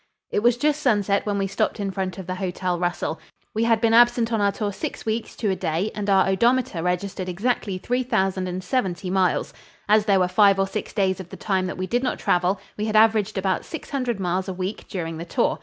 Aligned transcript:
It 0.31 0.41
was 0.41 0.57
just 0.57 0.81
sunset 0.81 1.27
when 1.27 1.37
we 1.37 1.45
stopped 1.45 1.79
in 1.79 1.91
front 1.91 2.17
of 2.17 2.25
the 2.25 2.33
Hotel 2.33 2.79
Russell. 2.79 3.19
We 3.53 3.65
had 3.65 3.79
been 3.79 3.93
absent 3.93 4.33
on 4.33 4.41
our 4.41 4.51
tour 4.51 4.73
six 4.73 5.05
weeks 5.05 5.35
to 5.35 5.51
a 5.51 5.55
day 5.55 5.91
and 5.93 6.09
our 6.09 6.27
odometer 6.27 6.81
registered 6.81 7.29
exactly 7.29 7.77
3070 7.77 9.11
miles. 9.11 9.53
As 9.87 10.05
there 10.05 10.19
were 10.19 10.27
five 10.27 10.57
or 10.59 10.65
six 10.65 10.91
days 10.91 11.19
of 11.19 11.29
the 11.29 11.37
time 11.37 11.67
that 11.67 11.77
we 11.77 11.85
did 11.85 12.01
not 12.01 12.17
travel, 12.17 12.59
we 12.77 12.85
had 12.85 12.95
averaged 12.95 13.37
about 13.37 13.63
six 13.63 13.91
hundred 13.91 14.19
miles 14.19 14.49
a 14.49 14.53
week 14.55 14.87
during 14.89 15.17
the 15.17 15.25
tour. 15.25 15.59